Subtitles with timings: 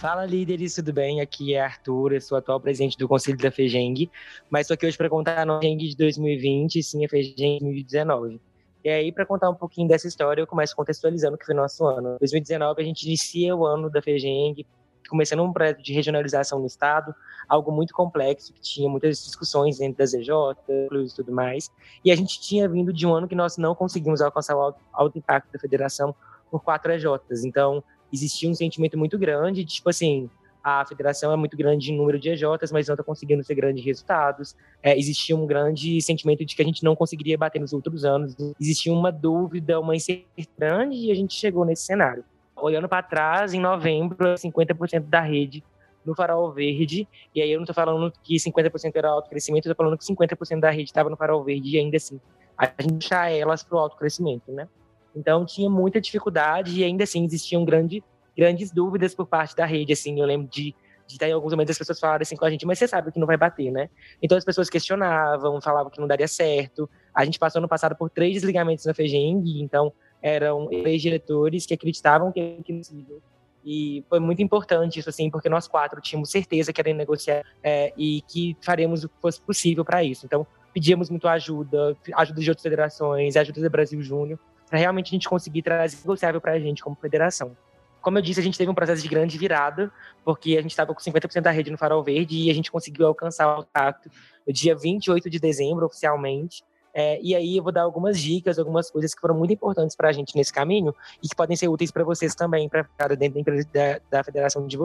[0.00, 1.20] Fala líderes, tudo bem?
[1.20, 4.10] Aqui é Arthur, eu sou atual presidente do Conselho da FEGENG,
[4.48, 7.64] mas estou aqui hoje para contar a FEGENG de 2020 e sim a FEGENG de
[7.66, 8.40] 2019.
[8.82, 11.84] E aí, para contar um pouquinho dessa história, eu começo contextualizando o que foi nosso
[11.84, 12.14] ano.
[12.14, 14.66] Em 2019, a gente inicia o ano da FEGENG,
[15.06, 17.14] começando um projeto de regionalização no Estado,
[17.46, 20.30] algo muito complexo, que tinha muitas discussões dentro das EJ
[20.66, 21.70] e tudo mais.
[22.02, 25.18] E a gente tinha vindo de um ano que nós não conseguimos alcançar o alto
[25.18, 26.14] impacto da federação
[26.50, 27.44] por quatro EJs.
[27.44, 30.28] Então, existia um sentimento muito grande de, tipo assim,
[30.62, 33.84] a federação é muito grande em número de EJs, mas não está conseguindo ser grandes
[33.84, 34.54] resultados.
[34.82, 38.36] É, existia um grande sentimento de que a gente não conseguiria bater nos outros anos.
[38.60, 42.24] Existia uma dúvida, uma incerteza grande e a gente chegou nesse cenário.
[42.56, 45.64] Olhando para trás, em novembro, 50% da rede
[46.04, 49.72] no farol verde, e aí eu não estou falando que 50% era alto crescimento, eu
[49.72, 52.18] estou falando que 50% da rede estava no farol verde e ainda assim
[52.56, 54.68] a gente deixar elas para o alto crescimento, né?
[55.14, 58.02] Então tinha muita dificuldade e ainda assim existiam grande,
[58.36, 59.92] grandes dúvidas por parte da rede.
[59.92, 60.74] Assim, eu lembro de,
[61.06, 63.10] de estar em alguns momentos as pessoas falaram assim com a gente, mas você sabe
[63.10, 63.88] que não vai bater, né?
[64.22, 66.88] Então as pessoas questionavam, falavam que não daria certo.
[67.14, 69.92] A gente passou no passado por três desligamentos na FEGENG, então
[70.22, 73.22] eram três diretores que acreditavam que era possível.
[73.64, 77.92] E foi muito importante isso, assim, porque nós quatro tínhamos certeza que era negociar é,
[77.96, 80.24] e que faremos o que fosse possível para isso.
[80.24, 84.38] Então, pedíamos muito ajuda, ajuda de outras federações, ajuda do Brasil Júnior,
[84.70, 87.56] para realmente a gente conseguir trazer negociável para a gente como federação.
[88.00, 89.92] Como eu disse, a gente teve um processo de grande virada,
[90.24, 93.06] porque a gente estava com 50% da rede no Farol Verde e a gente conseguiu
[93.06, 94.08] alcançar o tacto
[94.46, 96.62] no dia 28 de dezembro, oficialmente.
[96.94, 100.08] É, e aí eu vou dar algumas dicas, algumas coisas que foram muito importantes para
[100.08, 103.62] a gente nesse caminho e que podem ser úteis para vocês também, para dentro da,
[103.72, 104.78] da, da federação de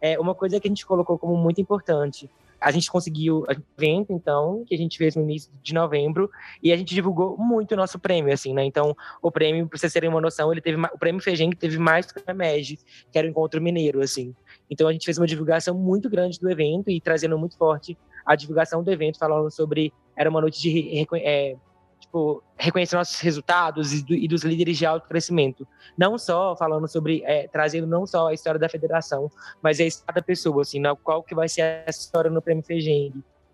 [0.00, 2.28] é, Uma coisa que a gente colocou como muito importante
[2.60, 6.30] a gente conseguiu um evento, então, que a gente fez no início de novembro,
[6.62, 8.64] e a gente divulgou muito o nosso prêmio, assim, né?
[8.64, 12.06] Então, o prêmio, para vocês terem uma noção, ele teve o prêmio Fegem teve mais
[12.06, 12.78] do que a MEG,
[13.10, 14.34] que era o Encontro Mineiro, assim.
[14.70, 17.96] Então, a gente fez uma divulgação muito grande do evento e trazendo muito forte
[18.26, 19.92] a divulgação do evento, falando sobre.
[20.16, 21.56] Era uma noite de é,
[22.00, 25.66] tipo, reconhecer nossos resultados e, do, e, dos líderes de alto crescimento.
[25.96, 29.30] Não só falando sobre, é, trazendo não só a história da federação,
[29.62, 32.64] mas a história da pessoa, assim, na qual que vai ser essa história no Prêmio
[32.64, 33.12] Fejeng.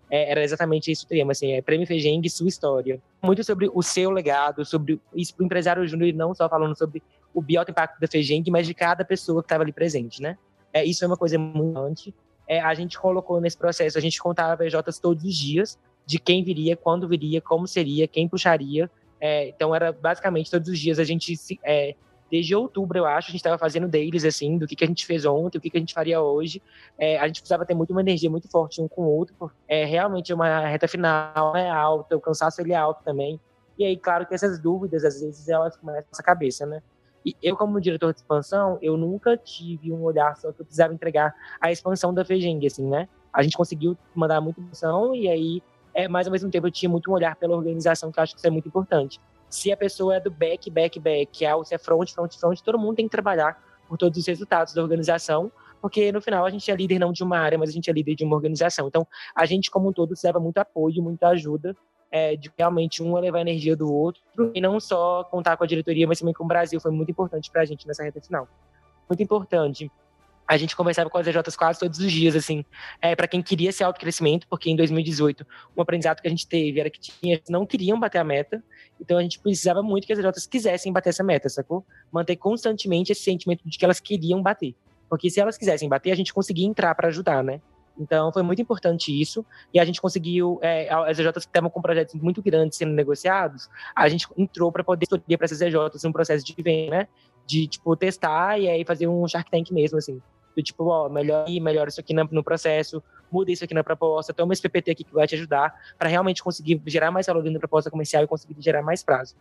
[0.09, 3.01] É, era exatamente esse o tema, assim, é Prêmio Fejeng e sua história.
[3.21, 7.03] Muito sobre o seu legado, sobre isso o empresário júnior, não só falando sobre
[7.33, 10.37] o bioto impacto da Fejeng, mas de cada pessoa que estava ali presente, né?
[10.71, 12.15] É, isso é uma coisa muito importante.
[12.47, 16.41] É, a gente colocou nesse processo, a gente contava PJs todos os dias, de quem
[16.41, 18.89] viria, quando viria, como seria, quem puxaria.
[19.19, 21.95] É, então era basicamente todos os dias a gente é,
[22.31, 25.05] desde outubro, eu acho, a gente estava fazendo deles, assim, do que, que a gente
[25.05, 26.61] fez ontem, o que, que a gente faria hoje.
[26.97, 29.57] É, a gente precisava ter muito uma energia muito forte um com o outro, porque
[29.67, 33.39] é realmente uma reta final é alta, o cansaço ele é alto também.
[33.77, 36.81] E aí, claro que essas dúvidas, às vezes, elas começam na nossa cabeça, né?
[37.25, 40.93] E eu, como diretor de expansão, eu nunca tive um olhar só que eu precisava
[40.93, 43.07] entregar a expansão da Fejeng, assim, né?
[43.33, 45.61] A gente conseguiu mandar muita expansão e aí
[45.97, 48.35] é, mas ao mesmo tempo eu tinha muito um olhar pela organização, que eu acho
[48.35, 49.19] que isso é muito importante.
[49.49, 52.77] Se a pessoa é do back, back, back, é, se é front, front, front, todo
[52.77, 53.59] mundo tem que trabalhar
[53.89, 57.23] por todos os resultados da organização, porque no final a gente é líder não de
[57.23, 58.87] uma área, mas a gente é líder de uma organização.
[58.87, 61.75] Então, a gente como um todo leva muito apoio, muita ajuda,
[62.11, 64.21] é, de realmente um elevar a energia do outro,
[64.53, 67.49] e não só contar com a diretoria, mas também com o Brasil, foi muito importante
[67.49, 68.47] para a gente nessa reta final.
[69.09, 69.91] Muito importante
[70.47, 72.63] a gente conversava com as EJs quase todos os dias, assim,
[73.01, 76.79] é, para quem queria esse autocrescimento, porque em 2018 um aprendizado que a gente teve
[76.79, 78.63] era que tinha, não queriam bater a meta,
[78.99, 81.85] então a gente precisava muito que as EJs quisessem bater essa meta, sacou?
[82.11, 84.73] Manter constantemente esse sentimento de que elas queriam bater,
[85.09, 87.59] porque se elas quisessem bater, a gente conseguia entrar para ajudar, né?
[87.99, 91.81] Então foi muito importante isso, e a gente conseguiu, é, as EJs que estavam com
[91.81, 96.11] projetos muito grandes sendo negociados, a gente entrou para poder estudar para essas EJs um
[96.11, 97.07] processo de venda, né?
[97.45, 100.21] De, tipo, testar e aí fazer um Shark Tank mesmo, assim
[100.57, 103.01] do tipo, ó, melhor melhor isso aqui no processo,
[103.31, 106.41] muda isso aqui na proposta, toma esse PPT aqui que vai te ajudar para realmente
[106.41, 109.35] conseguir gerar mais valor dentro da proposta comercial e conseguir gerar mais prazo.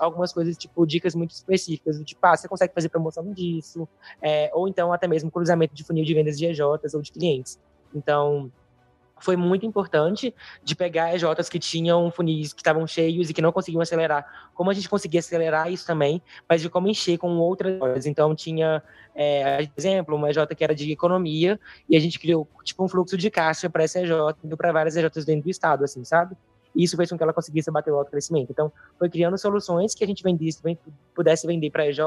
[0.00, 3.88] Algumas coisas, tipo, dicas muito específicas, do tipo, ah, você consegue fazer promoção disso,
[4.20, 7.56] é, ou então até mesmo cruzamento de funil de vendas de EJs ou de clientes.
[7.94, 8.50] Então,
[9.20, 13.52] foi muito importante de pegar EJs que tinham funis que estavam cheios e que não
[13.52, 14.50] conseguiam acelerar.
[14.54, 18.06] Como a gente conseguia acelerar isso também, mas de como encher com outras.
[18.06, 18.82] Então, tinha,
[19.14, 22.88] é, por exemplo, uma EJ que era de economia e a gente criou tipo um
[22.88, 24.12] fluxo de caixa para essa EJ,
[24.56, 26.36] para várias EJs dentro do estado, assim, sabe?
[26.74, 28.50] E isso fez com que ela conseguisse bater o alto crescimento.
[28.50, 30.60] Então, foi criando soluções que a gente vendisse,
[31.14, 32.00] pudesse vender para EJ,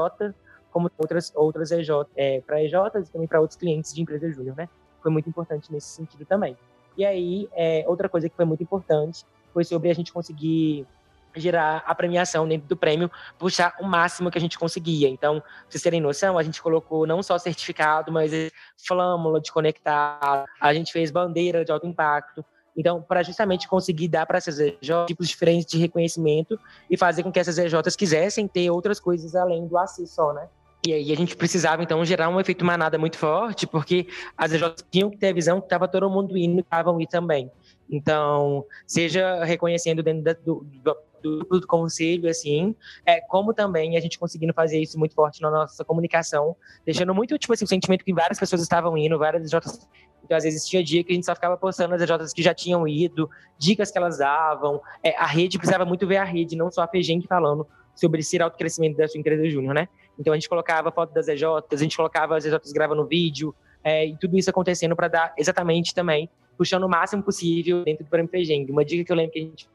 [0.70, 4.56] como outras, outras EJ, é, para EJs e também para outros clientes de empresa júnior,
[4.56, 4.68] né?
[5.02, 6.56] Foi muito importante nesse sentido também.
[6.96, 10.86] E aí, é, outra coisa que foi muito importante foi sobre a gente conseguir
[11.34, 15.08] gerar a premiação dentro do prêmio, puxar o máximo que a gente conseguia.
[15.08, 18.30] Então, pra vocês terem noção, a gente colocou não só certificado, mas
[18.76, 22.44] flâmula de conectar, a gente fez bandeira de alto impacto.
[22.76, 26.58] Então, para justamente conseguir dar para essas EJs tipos diferentes de reconhecimento
[26.90, 30.48] e fazer com que essas EJs quisessem ter outras coisas além do AC só, né?
[30.84, 34.84] E aí a gente precisava, então, gerar um efeito manada muito forte, porque as EJs
[34.90, 37.50] tinham que ter a visão que estava todo mundo indo e estavam ir também.
[37.88, 42.74] Então, seja reconhecendo dentro do, do, do, do conselho, assim,
[43.06, 47.38] é, como também a gente conseguindo fazer isso muito forte na nossa comunicação, deixando muito,
[47.38, 49.86] tipo assim, o sentimento que várias pessoas estavam indo, várias EJs
[50.24, 52.54] então, às vezes, tinha dia que a gente só ficava postando as EJs que já
[52.54, 54.80] tinham ido, dicas que elas davam.
[55.02, 58.40] É, a rede precisava muito ver a rede, não só a FEGENG falando sobre esse
[58.40, 59.88] alto crescimento da sua empresa júnior, né?
[60.22, 63.54] Então, a gente colocava foto das EJs, a gente colocava as EJs gravando vídeo,
[63.84, 68.08] é, e tudo isso acontecendo para dar exatamente também, puxando o máximo possível dentro do
[68.08, 68.30] Prêmio.
[68.70, 69.68] Uma dica que eu lembro que a gente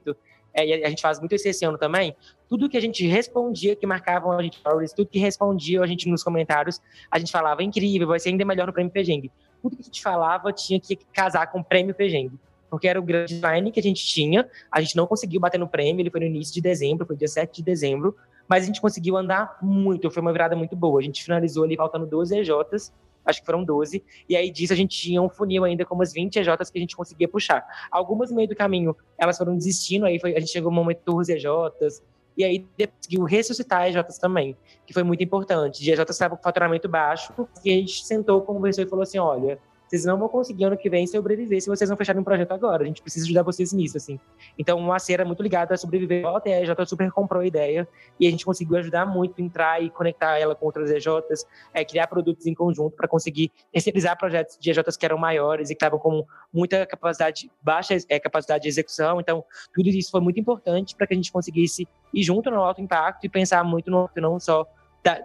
[0.53, 2.15] é, a gente faz muito esse ano também,
[2.49, 6.09] tudo que a gente respondia, que marcavam a gente stories, tudo que respondia a gente
[6.09, 9.29] nos comentários, a gente falava, incrível, vai ser ainda melhor no Prêmio FEGENG
[9.61, 12.31] tudo que a gente falava tinha que casar com o prêmio Fejeng.
[12.69, 15.69] Porque era o grande design que a gente tinha, a gente não conseguiu bater no
[15.69, 18.15] prêmio, ele foi no início de dezembro, foi dia 7 de dezembro,
[18.47, 20.99] mas a gente conseguiu andar muito, foi uma virada muito boa.
[20.99, 22.94] A gente finalizou ali faltando 12 EJs,
[23.25, 26.13] acho que foram 12, e aí disso a gente tinha um funil ainda com umas
[26.13, 27.65] 20 EJs que a gente conseguia puxar.
[27.91, 31.01] Algumas no meio do caminho, elas foram desistindo, aí foi, a gente chegou no momento
[31.05, 32.01] dos EJs,
[32.38, 32.65] e aí
[32.95, 34.55] conseguiu ressuscitar EJs também,
[34.85, 35.83] que foi muito importante.
[35.83, 37.33] De EJs estava com faturamento baixo,
[37.65, 40.89] e a gente sentou, conversou e falou assim: olha, vocês não vão conseguir ano que
[40.89, 42.84] vem sobreviver se vocês não fecharem um projeto agora.
[42.84, 44.19] A gente precisa ajudar vocês nisso, assim.
[44.57, 46.25] Então, uma cera muito ligada a sobreviver.
[46.25, 47.88] A OTE já super comprou a ideia
[48.19, 52.07] e a gente conseguiu ajudar muito, entrar e conectar ela com outras EJs, é, criar
[52.07, 56.00] produtos em conjunto para conseguir terceirizar projetos de EJs que eram maiores e que estavam
[56.00, 59.22] com muita capacidade, baixa é, capacidade de execução.
[59.22, 59.44] Então,
[59.74, 63.25] tudo isso foi muito importante para que a gente conseguisse ir junto no alto impacto
[63.25, 64.66] e pensar muito no não só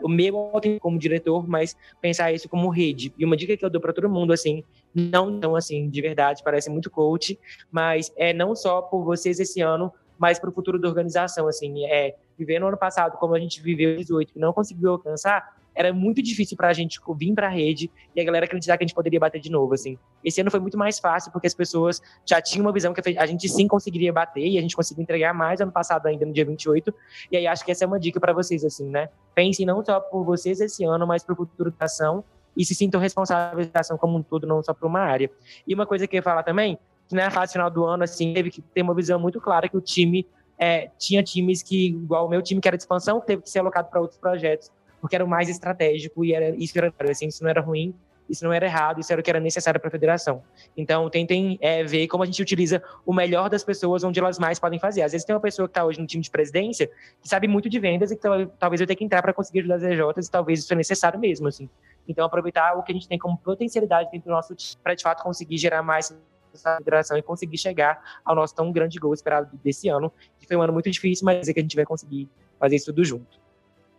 [0.02, 3.12] o meu como diretor, mas pensar isso como rede.
[3.18, 4.62] E uma dica que eu dou para todo mundo, assim,
[4.94, 7.38] não tão assim, de verdade, parece muito coach,
[7.70, 11.84] mas é não só por vocês esse ano, mas para o futuro da organização, assim,
[11.86, 15.61] é viver no ano passado como a gente viveu em 18, que não conseguiu alcançar,
[15.74, 18.84] era muito difícil para a gente vir para a rede e a galera acreditar que
[18.84, 19.98] a gente poderia bater de novo, assim.
[20.24, 23.26] Esse ano foi muito mais fácil porque as pessoas já tinham uma visão que a
[23.26, 26.44] gente sim conseguiria bater e a gente conseguiu entregar mais ano passado ainda no dia
[26.44, 26.94] 28.
[27.30, 29.08] E aí acho que essa é uma dica para vocês, assim, né?
[29.34, 32.24] Pensem não só por vocês esse ano, mas para o futuro da ação
[32.56, 35.30] e se sintam responsáveis da ação como um todo, não só por uma área.
[35.66, 36.78] E uma coisa que eu ia falar também,
[37.08, 39.76] que na fase final do ano, assim, teve que ter uma visão muito clara que
[39.76, 40.26] o time
[40.58, 43.60] é, tinha times que, igual o meu time que era de expansão, teve que ser
[43.60, 44.70] alocado para outros projetos
[45.02, 47.92] porque era o mais estratégico e era isso era assim, isso não era ruim,
[48.30, 50.44] isso não era errado, isso era o que era necessário para a federação.
[50.76, 54.60] Então, tentem é, ver como a gente utiliza o melhor das pessoas onde elas mais
[54.60, 55.02] podem fazer.
[55.02, 56.88] Às vezes tem uma pessoa que está hoje no time de presidência
[57.20, 58.22] que sabe muito de vendas e que
[58.58, 61.18] talvez eu tenha que entrar para conseguir ajudar as EJs e talvez isso é necessário
[61.18, 61.68] mesmo, assim.
[62.06, 65.02] Então, aproveitar o que a gente tem como potencialidade dentro do nosso time para, de
[65.02, 66.16] fato, conseguir gerar mais
[66.54, 70.56] essa federação e conseguir chegar ao nosso tão grande gol esperado desse ano, que foi
[70.56, 72.28] um ano muito difícil, mas é que a gente vai conseguir
[72.58, 73.41] fazer isso tudo junto.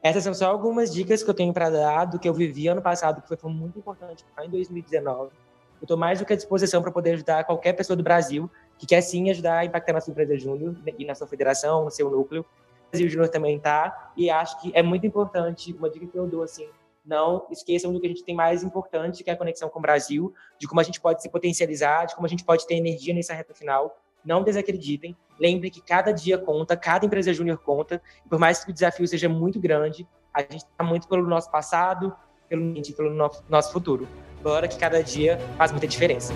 [0.03, 2.81] Essas são só algumas dicas que eu tenho para dar do que eu vivi ano
[2.81, 5.31] passado, que foi muito importante em 2019.
[5.80, 8.85] Eu estou mais do que à disposição para poder ajudar qualquer pessoa do Brasil que
[8.85, 12.09] quer sim ajudar a impactar na sua empresa júnior e na sua federação, no seu
[12.09, 12.42] núcleo.
[12.42, 16.28] O Brasil Júnior também está, e acho que é muito importante, uma dica que eu
[16.28, 16.68] dou assim,
[17.06, 19.81] não esqueçam do que a gente tem mais importante, que é a conexão com o
[19.81, 23.13] Brasil, de como a gente pode se potencializar, de como a gente pode ter energia
[23.13, 25.15] nessa reta final, não desacreditem.
[25.39, 28.01] Lembre que cada dia conta, cada empresa júnior conta.
[28.30, 32.15] Por mais que o desafio seja muito grande, a gente está muito pelo nosso passado,
[32.47, 34.07] pelo, pelo nosso futuro.
[34.42, 36.33] Bora que cada dia faz muita diferença.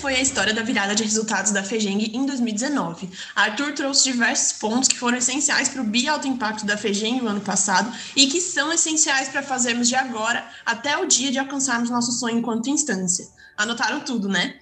[0.00, 3.10] Foi a história da virada de resultados da FEGENG em 2019.
[3.36, 7.28] Arthur trouxe diversos pontos que foram essenciais para o bi alto impacto da FEGENG no
[7.28, 11.90] ano passado e que são essenciais para fazermos de agora até o dia de alcançarmos
[11.90, 13.28] nosso sonho enquanto instância.
[13.58, 14.54] Anotaram tudo, né?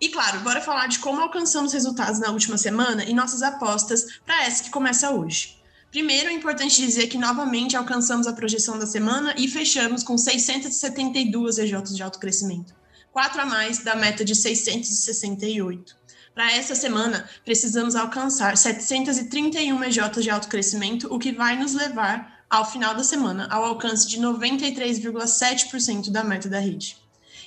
[0.00, 4.44] E claro, bora falar de como alcançamos resultados na última semana e nossas apostas para
[4.44, 5.58] essa que começa hoje.
[5.90, 11.58] Primeiro, é importante dizer que novamente alcançamos a projeção da semana e fechamos com 672
[11.58, 12.83] EJs de alto crescimento
[13.14, 15.96] quatro a mais da meta de 668.
[16.34, 22.44] Para essa semana, precisamos alcançar 731 EJs de alto crescimento, o que vai nos levar,
[22.50, 26.96] ao final da semana, ao alcance de 93,7% da meta da rede.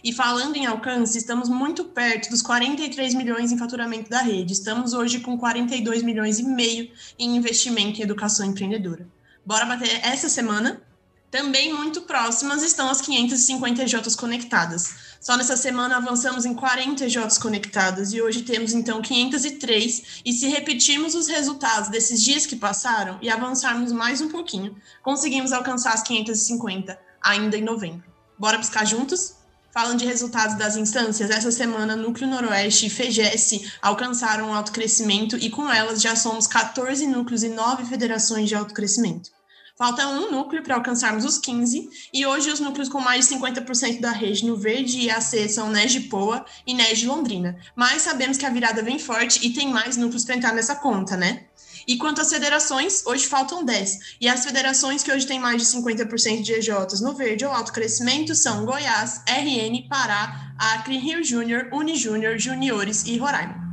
[0.01, 4.53] E falando em alcance, estamos muito perto dos 43 milhões em faturamento da rede.
[4.53, 9.05] Estamos hoje com 42 milhões e meio em investimento em educação empreendedora.
[9.45, 10.81] Bora bater essa semana
[11.29, 14.95] Também muito próximas estão as 550 EJs conectadas.
[15.19, 20.21] Só nessa semana avançamos em 40 EJs conectadas e hoje temos então 503.
[20.25, 25.51] E se repetirmos os resultados desses dias que passaram e avançarmos mais um pouquinho, conseguimos
[25.51, 28.03] alcançar as 550 ainda em novembro.
[28.39, 29.35] Bora buscar juntos?
[29.73, 35.49] Falando de resultados das instâncias, essa semana Núcleo Noroeste e FEGES alcançaram alto crescimento e
[35.49, 39.36] com elas já somos 14 núcleos e 9 federações de alto crescimento.
[39.77, 43.99] Falta um núcleo para alcançarmos os 15, e hoje os núcleos com mais de 50%
[43.99, 47.55] da rede no verde e AC são NES de Poa e NES de Londrina.
[47.75, 51.15] Mas sabemos que a virada vem forte e tem mais núcleos para entrar nessa conta,
[51.15, 51.43] né?
[51.87, 54.17] E quanto às federações, hoje faltam 10.
[54.19, 57.71] E as federações que hoje têm mais de 50% de EJs no verde ou alto
[57.71, 63.66] crescimento são Goiás, RN, Pará, Acre, Rio Júnior, Unijúnior, Juniores e Roraima.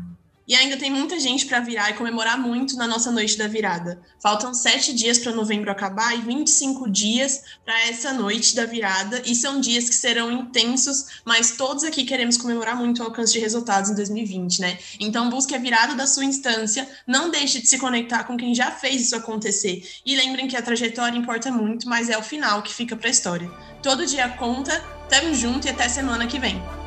[0.46, 4.00] E ainda tem muita gente para virar e comemorar muito na nossa noite da virada.
[4.20, 9.22] Faltam sete dias para novembro acabar e 25 dias para essa noite da virada.
[9.24, 13.38] E são dias que serão intensos, mas todos aqui queremos comemorar muito o alcance de
[13.38, 14.78] resultados em 2020, né?
[15.00, 18.70] Então busque a virada da sua instância, não deixe de se conectar com quem já
[18.70, 19.82] fez isso acontecer.
[20.04, 23.10] E lembrem que a trajetória importa muito, mas é o final que fica para a
[23.10, 23.50] história.
[23.82, 26.83] Todo dia conta, tamo junto e até semana que vem.